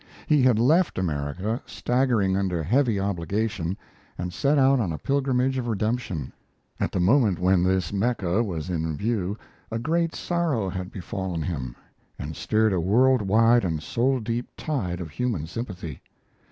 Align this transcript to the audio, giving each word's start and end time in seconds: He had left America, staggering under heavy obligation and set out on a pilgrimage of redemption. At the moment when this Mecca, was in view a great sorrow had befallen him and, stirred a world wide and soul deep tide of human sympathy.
He 0.25 0.41
had 0.41 0.57
left 0.57 0.97
America, 0.97 1.61
staggering 1.67 2.35
under 2.35 2.63
heavy 2.63 2.99
obligation 2.99 3.77
and 4.17 4.33
set 4.33 4.57
out 4.57 4.79
on 4.79 4.91
a 4.91 4.97
pilgrimage 4.97 5.59
of 5.59 5.67
redemption. 5.67 6.33
At 6.79 6.91
the 6.91 6.99
moment 6.99 7.37
when 7.37 7.61
this 7.61 7.93
Mecca, 7.93 8.41
was 8.41 8.71
in 8.71 8.97
view 8.97 9.37
a 9.69 9.77
great 9.77 10.15
sorrow 10.15 10.69
had 10.69 10.91
befallen 10.91 11.43
him 11.43 11.75
and, 12.17 12.35
stirred 12.35 12.73
a 12.73 12.79
world 12.79 13.21
wide 13.21 13.63
and 13.63 13.79
soul 13.83 14.19
deep 14.19 14.47
tide 14.57 15.01
of 15.01 15.11
human 15.11 15.45
sympathy. 15.45 16.01